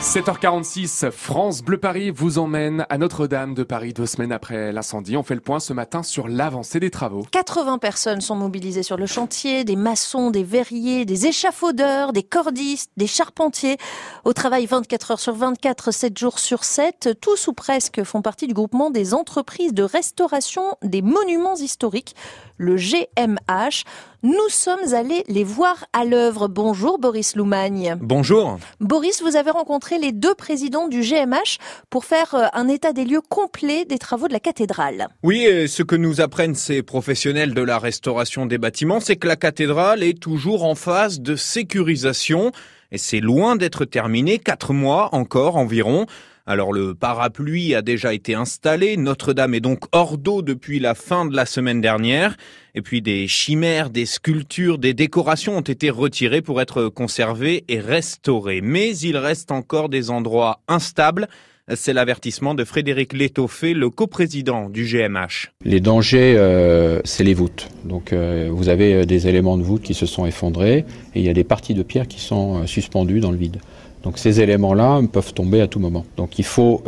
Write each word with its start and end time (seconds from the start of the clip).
7h46, 0.00 1.10
France 1.10 1.60
Bleu 1.62 1.76
Paris 1.76 2.10
vous 2.10 2.38
emmène 2.38 2.86
à 2.88 2.96
Notre-Dame 2.96 3.52
de 3.52 3.62
Paris 3.62 3.92
deux 3.92 4.06
semaines 4.06 4.32
après 4.32 4.72
l'incendie. 4.72 5.14
On 5.14 5.22
fait 5.22 5.34
le 5.34 5.42
point 5.42 5.60
ce 5.60 5.74
matin 5.74 6.02
sur 6.02 6.26
l'avancée 6.26 6.80
des 6.80 6.90
travaux. 6.90 7.26
80 7.30 7.76
personnes 7.76 8.22
sont 8.22 8.34
mobilisées 8.34 8.82
sur 8.82 8.96
le 8.96 9.04
chantier, 9.04 9.62
des 9.62 9.76
maçons, 9.76 10.30
des 10.30 10.42
verriers, 10.42 11.04
des 11.04 11.26
échafaudeurs, 11.26 12.14
des 12.14 12.22
cordistes, 12.22 12.90
des 12.96 13.06
charpentiers. 13.06 13.76
Au 14.24 14.32
travail 14.32 14.64
24 14.64 15.10
heures 15.10 15.20
sur 15.20 15.34
24, 15.34 15.92
7 15.92 16.18
jours 16.18 16.38
sur 16.38 16.64
7, 16.64 17.18
tous 17.20 17.48
ou 17.48 17.52
presque 17.52 18.02
font 18.02 18.22
partie 18.22 18.46
du 18.46 18.54
groupement 18.54 18.90
des 18.90 19.12
entreprises 19.12 19.74
de 19.74 19.82
restauration 19.82 20.62
des 20.82 21.02
monuments 21.02 21.56
historiques, 21.56 22.16
le 22.60 22.76
GMH. 22.76 23.84
Nous 24.22 24.48
sommes 24.50 24.92
allés 24.92 25.24
les 25.28 25.44
voir 25.44 25.86
à 25.94 26.04
l'œuvre. 26.04 26.46
Bonjour 26.46 26.98
Boris 26.98 27.34
Loumagne. 27.34 27.96
Bonjour. 28.00 28.58
Boris, 28.80 29.22
vous 29.22 29.34
avez 29.36 29.50
rencontré 29.50 29.98
les 29.98 30.12
deux 30.12 30.34
présidents 30.34 30.86
du 30.86 31.00
GMH 31.00 31.56
pour 31.88 32.04
faire 32.04 32.34
euh, 32.34 32.46
un 32.52 32.68
état 32.68 32.92
des 32.92 33.06
lieux 33.06 33.22
complet 33.26 33.86
des 33.86 33.96
travaux 33.96 34.28
de 34.28 34.34
la 34.34 34.40
cathédrale. 34.40 35.08
Oui, 35.22 35.44
et 35.46 35.68
ce 35.68 35.82
que 35.82 35.96
nous 35.96 36.20
apprennent 36.20 36.54
ces 36.54 36.82
professionnels 36.82 37.54
de 37.54 37.62
la 37.62 37.78
restauration 37.78 38.44
des 38.44 38.58
bâtiments, 38.58 39.00
c'est 39.00 39.16
que 39.16 39.26
la 39.26 39.36
cathédrale 39.36 40.02
est 40.02 40.20
toujours 40.20 40.64
en 40.64 40.74
phase 40.74 41.20
de 41.20 41.36
sécurisation 41.36 42.52
et 42.92 42.98
c'est 42.98 43.20
loin 43.20 43.56
d'être 43.56 43.84
terminé, 43.84 44.38
quatre 44.38 44.72
mois 44.72 45.08
encore 45.12 45.56
environ. 45.56 46.06
Alors 46.46 46.72
le 46.72 46.94
parapluie 46.94 47.74
a 47.74 47.82
déjà 47.82 48.14
été 48.14 48.34
installé, 48.34 48.96
Notre-Dame 48.96 49.54
est 49.54 49.60
donc 49.60 49.84
hors 49.92 50.18
d'eau 50.18 50.42
depuis 50.42 50.78
la 50.78 50.94
fin 50.94 51.26
de 51.26 51.36
la 51.36 51.46
semaine 51.46 51.80
dernière, 51.80 52.36
et 52.74 52.82
puis 52.82 53.02
des 53.02 53.28
chimères, 53.28 53.90
des 53.90 54.06
sculptures, 54.06 54.78
des 54.78 54.94
décorations 54.94 55.56
ont 55.56 55.60
été 55.60 55.90
retirées 55.90 56.42
pour 56.42 56.60
être 56.60 56.88
conservées 56.88 57.64
et 57.68 57.80
restaurées. 57.80 58.60
Mais 58.62 58.96
il 58.96 59.16
reste 59.16 59.50
encore 59.52 59.88
des 59.88 60.10
endroits 60.10 60.60
instables. 60.68 61.28
C'est 61.76 61.92
l'avertissement 61.92 62.54
de 62.54 62.64
Frédéric 62.64 63.12
Létoffé, 63.12 63.74
le 63.74 63.90
coprésident 63.90 64.68
du 64.68 64.84
GMH. 64.84 65.52
Les 65.64 65.78
dangers, 65.78 66.34
euh, 66.36 67.00
c'est 67.04 67.22
les 67.22 67.34
voûtes. 67.34 67.68
Donc 67.84 68.12
euh, 68.12 68.48
vous 68.52 68.68
avez 68.68 68.94
euh, 68.94 69.04
des 69.04 69.28
éléments 69.28 69.56
de 69.56 69.62
voûte 69.62 69.82
qui 69.82 69.94
se 69.94 70.04
sont 70.04 70.26
effondrés 70.26 70.78
et 71.14 71.20
il 71.20 71.22
y 71.22 71.28
a 71.28 71.32
des 71.32 71.44
parties 71.44 71.74
de 71.74 71.84
pierre 71.84 72.08
qui 72.08 72.20
sont 72.20 72.66
suspendues 72.66 73.20
dans 73.20 73.30
le 73.30 73.36
vide. 73.36 73.58
Donc 74.02 74.18
ces 74.18 74.40
éléments-là 74.40 75.00
peuvent 75.12 75.32
tomber 75.32 75.60
à 75.60 75.68
tout 75.68 75.78
moment. 75.78 76.04
Donc 76.16 76.38
il 76.38 76.44
faut 76.44 76.82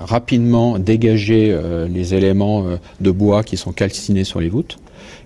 rapidement 0.00 0.80
dégager 0.80 1.56
les 1.88 2.12
éléments 2.12 2.66
de 3.00 3.10
bois 3.12 3.44
qui 3.44 3.56
sont 3.56 3.70
calcinés 3.70 4.24
sur 4.24 4.40
les 4.40 4.48
voûtes 4.48 4.76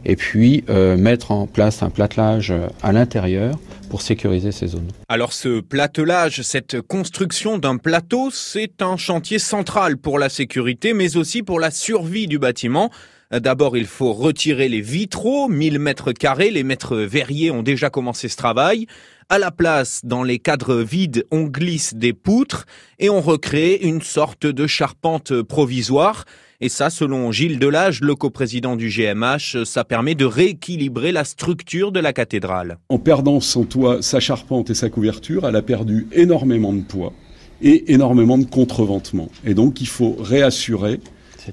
et 0.05 0.17
puis 0.17 0.65
mettre 0.69 1.31
en 1.31 1.47
place 1.47 1.83
un 1.83 1.91
platelage 1.91 2.53
à 2.83 2.93
l'intérieur 2.93 3.59
pour 3.89 4.03
sécuriser 4.03 4.53
ces 4.53 4.69
zones. 4.69 4.89
Alors 5.09 5.33
ce 5.33 5.61
platelage, 5.61 6.43
cette 6.43 6.81
construction 6.81 7.59
d'un 7.59 7.77
plateau, 7.77 8.31
c'est 8.31 8.83
un 8.83 8.97
chantier 8.97 9.39
central 9.39 9.97
pour 9.97 10.19
la 10.19 10.29
sécurité 10.29 10.93
mais 10.95 11.17
aussi 11.17 11.43
pour 11.43 11.61
la 11.61 11.71
survie 11.71 12.27
du 12.27 12.39
bâtiment. 12.39 12.91
D'abord, 13.33 13.77
il 13.77 13.87
faut 13.87 14.13
retirer 14.13 14.69
les 14.69 14.81
vitraux, 14.81 15.49
1000 15.49 15.79
mètres 15.79 16.11
carrés. 16.11 16.51
Les 16.51 16.65
maîtres 16.65 16.97
verriers 16.97 17.53
ont 17.53 17.63
déjà 17.63 17.89
commencé 17.89 18.29
ce 18.29 18.37
travail. 18.37 18.87
À 19.29 19.39
la 19.39 19.53
place, 19.53 20.01
dans 20.03 20.25
les 20.25 20.41
cadres 20.41 20.83
vides, 20.83 21.25
on 21.31 21.43
glisse 21.45 21.95
des 21.95 22.13
poutres 22.13 22.67
et 22.99 23.09
on 23.09 23.21
recrée 23.21 23.77
une 23.83 24.03
sorte 24.03 24.47
de 24.47 24.67
charpente 24.67 25.43
provisoire. 25.43 26.25
Et 26.63 26.69
ça, 26.69 26.91
selon 26.91 27.33
Gilles 27.33 27.59
Delage, 27.59 28.03
le 28.03 28.15
coprésident 28.15 28.77
du 28.77 28.91
GMH, 28.91 29.65
ça 29.65 29.83
permet 29.83 30.15
de 30.15 30.27
rééquilibrer 30.27 31.11
la 31.11 31.25
structure 31.25 31.91
de 31.91 32.01
la 32.01 32.13
cathédrale. 32.13 32.77
En 32.91 32.99
perdant 32.99 33.41
son 33.41 33.65
toit, 33.65 34.03
sa 34.03 34.21
charpente 34.21 34.69
et 34.69 34.75
sa 34.75 34.91
couverture, 34.91 35.49
elle 35.49 35.57
a 35.57 35.63
perdu 35.63 36.07
énormément 36.13 36.75
de 36.75 36.83
poids 36.83 37.15
et 37.63 37.95
énormément 37.95 38.37
de 38.37 38.45
contreventement. 38.45 39.31
Et 39.47 39.55
donc, 39.55 39.81
il 39.81 39.87
faut 39.87 40.15
réassurer 40.21 41.01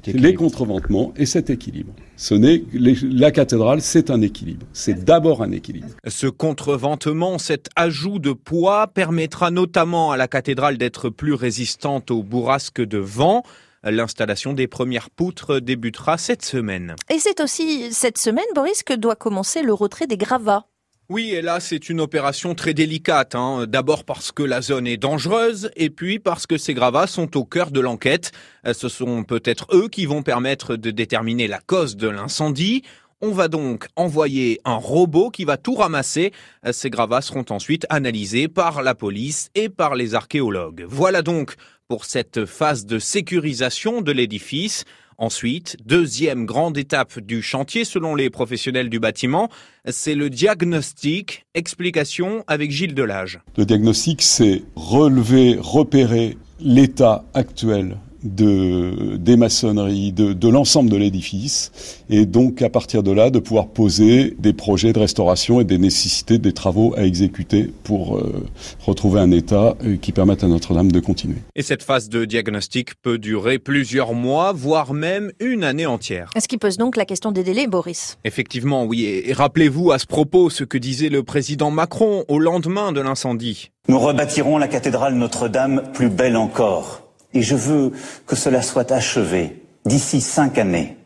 les 0.08 0.34
contreventements 0.34 1.14
et 1.16 1.26
cet 1.26 1.50
équilibre. 1.50 1.94
Ce 2.18 2.34
n'est 2.34 2.64
la 2.74 3.32
cathédrale, 3.32 3.82
c'est 3.82 4.12
un 4.12 4.22
équilibre. 4.22 4.66
C'est 4.74 5.06
d'abord 5.06 5.42
un 5.42 5.52
équilibre. 5.54 5.88
Ce 6.06 6.28
contreventement, 6.28 7.38
cet 7.38 7.70
ajout 7.78 8.20
de 8.20 8.34
poids 8.34 8.88
permettra 8.88 9.52
notamment 9.52 10.12
à 10.12 10.18
la 10.18 10.28
cathédrale 10.28 10.78
d'être 10.78 11.10
plus 11.10 11.34
résistante 11.34 12.12
aux 12.12 12.24
bourrasques 12.24 12.82
de 12.82 12.98
vent. 12.98 13.44
L'installation 13.84 14.54
des 14.54 14.68
premières 14.68 15.10
poutres 15.10 15.62
débutera 15.62 16.18
cette 16.18 16.44
semaine. 16.44 16.96
Et 17.10 17.20
c'est 17.20 17.42
aussi 17.42 17.94
cette 17.94 18.18
semaine, 18.18 18.46
Boris, 18.56 18.84
que 18.84 18.94
doit 18.94 19.16
commencer 19.16 19.62
le 19.62 19.74
retrait 19.74 20.08
des 20.08 20.18
gravats. 20.18 20.66
Oui, 21.10 21.32
et 21.32 21.42
là, 21.42 21.62
c'est 21.62 21.88
une 21.88 22.02
opération 22.02 22.54
très 22.54 22.74
délicate. 22.74 23.34
Hein. 23.34 23.64
D'abord 23.66 24.04
parce 24.04 24.34
que 24.34 24.44
la 24.44 24.62
zone 24.62 24.88
est 24.88 24.98
dangereuse, 24.98 25.72
et 25.78 25.90
puis 25.90 26.20
parce 26.20 26.46
que 26.46 26.58
ces 26.58 26.74
gravats 26.74 27.08
sont 27.08 27.38
au 27.38 27.46
cœur 27.46 27.72
de 27.72 27.80
l'enquête. 27.80 28.34
Euh, 28.66 28.74
ce 28.74 28.90
sont 28.90 29.24
peut-être 29.24 29.68
eux 29.74 29.88
qui 29.88 30.06
vont 30.06 30.22
permettre 30.22 30.76
de 30.76 30.92
déterminer 30.92 31.48
la 31.48 31.60
cause 31.60 31.96
de 31.96 32.10
l'incendie. 32.10 32.84
On 33.22 33.32
va 33.32 33.48
donc 33.48 33.88
envoyer 33.96 34.60
un 34.66 34.76
robot 34.76 35.32
qui 35.32 35.46
va 35.46 35.56
tout 35.56 35.76
ramasser. 35.76 36.34
Euh, 36.66 36.74
ces 36.74 36.90
gravats 36.90 37.22
seront 37.22 37.46
ensuite 37.52 37.86
analysés 37.90 38.50
par 38.50 38.84
la 38.84 38.94
police 38.94 39.50
et 39.56 39.70
par 39.70 39.96
les 39.96 40.14
archéologues. 40.14 40.86
Voilà 40.90 41.22
donc 41.22 41.56
pour 41.88 42.06
cette 42.06 42.46
phase 42.46 42.86
de 42.86 43.00
sécurisation 43.00 44.02
de 44.02 44.12
l'édifice. 44.12 44.84
Ensuite, 45.18 45.78
deuxième 45.86 46.46
grande 46.46 46.78
étape 46.78 47.20
du 47.20 47.42
chantier 47.42 47.86
selon 47.86 48.14
les 48.14 48.30
professionnels 48.30 48.90
du 48.90 49.00
bâtiment, 49.00 49.50
c'est 49.86 50.14
le 50.14 50.30
diagnostic. 50.30 51.46
Explication 51.56 52.44
avec 52.48 52.72
Gilles 52.72 52.94
Delage. 52.94 53.40
Le 53.58 53.66
diagnostic, 53.66 54.22
c'est 54.22 54.64
relever, 54.76 55.58
repérer 55.60 56.38
l'état 56.60 57.24
actuel 57.34 57.98
de, 58.36 59.18
des 59.18 59.38
maçonneries, 59.38 60.12
de, 60.12 60.34
de 60.34 60.48
l'ensemble 60.48 60.90
de 60.90 60.98
l'édifice, 60.98 61.72
et 62.10 62.26
donc 62.26 62.62
à 62.62 62.70
partir 62.70 63.04
de 63.04 63.12
là, 63.12 63.30
de 63.30 63.40
pouvoir 63.40 63.68
poser 63.68 64.36
des 64.40 64.54
projets 64.54 64.94
de 64.94 65.00
restauration 65.00 65.62
et 65.62 65.64
des 65.64 65.78
nécessités 65.78 66.38
des 66.38 66.54
travaux 66.54 66.94
à 66.98 67.04
exécuter 67.04 67.72
pour 67.84 68.18
euh, 68.18 68.46
retrouver 68.86 69.20
un 69.20 69.32
état 69.32 69.76
euh, 69.84 69.98
qui 69.98 70.12
permette 70.12 70.44
à 70.44 70.48
Notre-Dame 70.48 70.92
de 70.92 71.00
continuer. 71.00 71.38
Et 71.56 71.62
cette 71.62 71.84
phase 71.84 72.10
de 72.10 72.26
diagnostic 72.26 72.96
peut 73.02 73.18
durer 73.18 73.60
plusieurs 73.60 74.14
mois, 74.14 74.52
voire 74.54 74.94
même 74.94 75.32
une 75.40 75.64
année 75.64 75.86
entière. 75.86 76.30
Ce 76.40 76.48
qui 76.48 76.58
pose 76.58 76.78
donc 76.78 76.98
la 76.98 77.06
question 77.06 77.32
des 77.32 77.44
délais, 77.44 77.68
Boris? 77.68 78.18
Effectivement, 78.24 78.86
oui. 78.86 79.06
Et 79.06 79.34
rappelez-vous 79.34 79.92
à 79.92 80.00
ce 80.00 80.06
propos 80.06 80.50
ce 80.50 80.64
que 80.64 80.78
disait 80.78 81.10
le 81.10 81.24
président 81.24 81.72
Macron 81.72 82.26
au 82.28 82.40
lendemain 82.40 82.92
de 82.92 83.02
l'incendie. 83.02 83.72
Nous 83.90 84.00
rebâtirons 84.00 84.58
la 84.58 84.68
cathédrale 84.68 85.16
Notre-Dame 85.16 85.84
plus 85.94 86.10
belle 86.10 86.36
encore 86.36 87.07
et 87.34 87.42
je 87.42 87.56
veux 87.56 87.92
que 88.26 88.36
cela 88.36 88.62
soit 88.62 88.92
achevé 88.92 89.62
d'ici 89.86 90.22
cinq 90.22 90.58
années. 90.58 90.98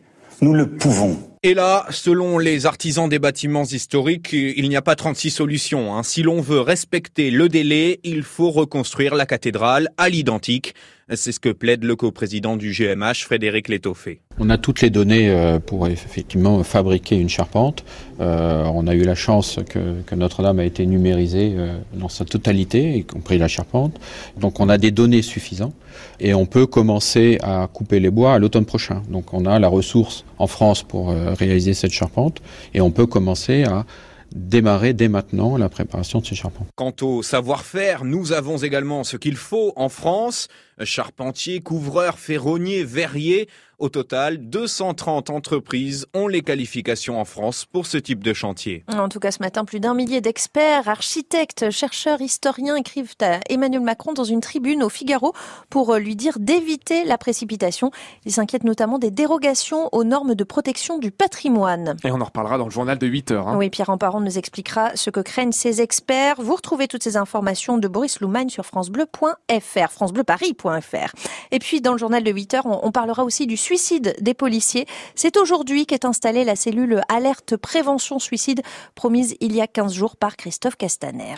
Nous 0.41 0.53
le 0.53 0.67
pouvons. 0.67 1.17
Et 1.43 1.55
là, 1.55 1.87
selon 1.89 2.37
les 2.37 2.67
artisans 2.67 3.09
des 3.09 3.17
bâtiments 3.17 3.63
historiques, 3.63 4.33
il 4.33 4.69
n'y 4.69 4.75
a 4.75 4.83
pas 4.83 4.95
36 4.95 5.31
solutions. 5.31 5.95
Hein. 5.95 6.03
Si 6.03 6.21
l'on 6.21 6.39
veut 6.39 6.59
respecter 6.59 7.31
le 7.31 7.49
délai, 7.49 7.99
il 8.03 8.21
faut 8.21 8.51
reconstruire 8.51 9.15
la 9.15 9.25
cathédrale 9.25 9.89
à 9.97 10.09
l'identique. 10.09 10.75
C'est 11.13 11.33
ce 11.33 11.41
que 11.41 11.49
plaide 11.49 11.83
le 11.83 11.97
coprésident 11.97 12.55
du 12.55 12.71
GMH, 12.71 13.25
Frédéric 13.25 13.67
Létoffé. 13.67 14.21
On 14.39 14.49
a 14.49 14.57
toutes 14.57 14.79
les 14.79 14.89
données 14.89 15.29
euh, 15.29 15.59
pour 15.59 15.87
effectivement 15.87 16.63
fabriquer 16.63 17.17
une 17.17 17.27
charpente. 17.27 17.83
Euh, 18.21 18.63
on 18.73 18.87
a 18.87 18.95
eu 18.95 19.03
la 19.03 19.15
chance 19.15 19.59
que, 19.69 20.15
Notre-Dame 20.15 20.59
a 20.59 20.63
été 20.63 20.85
numérisée 20.85 21.53
euh, 21.57 21.77
dans 21.93 22.07
sa 22.07 22.23
totalité, 22.23 22.97
y 22.97 23.03
compris 23.03 23.37
la 23.37 23.49
charpente. 23.49 23.99
Donc 24.39 24.61
on 24.61 24.69
a 24.69 24.77
des 24.77 24.91
données 24.91 25.21
suffisantes 25.21 25.75
et 26.21 26.33
on 26.33 26.45
peut 26.45 26.65
commencer 26.65 27.39
à 27.43 27.67
couper 27.67 27.99
les 27.99 28.09
bois 28.09 28.33
à 28.33 28.39
l'automne 28.39 28.65
prochain. 28.65 29.03
Donc 29.09 29.33
on 29.33 29.45
a 29.45 29.59
la 29.59 29.67
ressource 29.67 30.23
en 30.37 30.47
France 30.47 30.81
pour 30.81 31.09
réaliser 31.09 31.73
cette 31.73 31.91
charpente 31.91 32.41
et 32.73 32.79
on 32.79 32.91
peut 32.91 33.05
commencer 33.05 33.65
à 33.65 33.85
démarrer 34.33 34.93
dès 34.93 35.07
maintenant 35.07 35.57
la 35.57 35.69
préparation 35.69 36.19
de 36.19 36.25
ces 36.25 36.35
charpentes. 36.35 36.67
Quant 36.75 36.95
au 37.01 37.23
savoir-faire, 37.23 38.05
nous 38.05 38.31
avons 38.31 38.57
également 38.57 39.03
ce 39.03 39.17
qu'il 39.17 39.35
faut 39.35 39.73
en 39.75 39.89
France. 39.89 40.47
Charpentiers, 40.83 41.61
couvreurs, 41.61 42.17
ferronniers, 42.19 42.83
verriers. 42.83 43.47
Au 43.81 43.89
total, 43.89 44.37
230 44.37 45.31
entreprises 45.31 46.05
ont 46.13 46.27
les 46.27 46.43
qualifications 46.43 47.19
en 47.19 47.25
France 47.25 47.65
pour 47.65 47.87
ce 47.87 47.97
type 47.97 48.23
de 48.23 48.31
chantier. 48.31 48.83
En 48.87 49.09
tout 49.09 49.19
cas, 49.19 49.31
ce 49.31 49.39
matin, 49.39 49.65
plus 49.65 49.79
d'un 49.79 49.95
millier 49.95 50.21
d'experts, 50.21 50.87
architectes, 50.87 51.71
chercheurs, 51.71 52.21
historiens 52.21 52.75
écrivent 52.75 53.15
à 53.23 53.39
Emmanuel 53.49 53.81
Macron 53.81 54.13
dans 54.13 54.23
une 54.23 54.39
tribune 54.39 54.83
au 54.83 54.89
Figaro 54.89 55.33
pour 55.71 55.95
lui 55.95 56.15
dire 56.15 56.37
d'éviter 56.37 57.05
la 57.05 57.17
précipitation. 57.17 57.89
Ils 58.23 58.33
s'inquiètent 58.33 58.65
notamment 58.65 58.99
des 58.99 59.09
dérogations 59.09 59.89
aux 59.93 60.03
normes 60.03 60.35
de 60.35 60.43
protection 60.43 60.99
du 60.99 61.09
patrimoine. 61.09 61.97
Et 62.03 62.11
on 62.11 62.21
en 62.21 62.25
reparlera 62.25 62.59
dans 62.59 62.65
le 62.65 62.71
journal 62.71 62.99
de 62.99 63.07
8 63.07 63.31
heures. 63.31 63.47
Hein. 63.47 63.57
Oui, 63.57 63.71
Pierre 63.71 63.89
Amparon 63.89 64.19
nous 64.19 64.37
expliquera 64.37 64.95
ce 64.95 65.09
que 65.09 65.21
craignent 65.21 65.53
ces 65.53 65.81
experts. 65.81 66.35
Vous 66.37 66.53
retrouvez 66.53 66.87
toutes 66.87 67.01
ces 67.01 67.17
informations 67.17 67.79
de 67.79 67.87
Boris 67.87 68.19
Loumagne 68.19 68.49
sur 68.49 68.63
francebleu.fr, 68.63 69.89
francebleuparis.fr. 69.89 71.15
Et 71.49 71.57
puis, 71.57 71.81
dans 71.81 71.93
le 71.93 71.97
journal 71.97 72.23
de 72.23 72.29
8 72.31 72.53
heures, 72.53 72.85
on 72.85 72.91
parlera 72.91 73.23
aussi 73.23 73.47
du 73.47 73.57
suicide 73.71 74.15
des 74.19 74.33
policiers. 74.33 74.85
C'est 75.15 75.37
aujourd'hui 75.37 75.85
qu'est 75.85 76.03
installée 76.03 76.43
la 76.43 76.57
cellule 76.57 77.01
alerte 77.07 77.55
prévention 77.55 78.19
suicide 78.19 78.61
promise 78.95 79.37
il 79.39 79.55
y 79.55 79.61
a 79.61 79.67
15 79.67 79.93
jours 79.93 80.17
par 80.17 80.35
Christophe 80.35 80.75
Castaner. 80.75 81.35